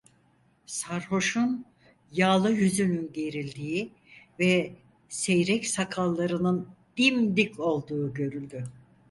Sarhoşun 0.65 1.65
yağlı 2.11 2.51
yüzünün 2.51 3.13
gerildiği 3.13 3.93
ve 4.39 4.75
seyrek 5.09 5.67
sakallarının 5.67 6.67
dimdik 6.97 7.59
olduğu 7.59 8.13
görüldü. 8.13 8.63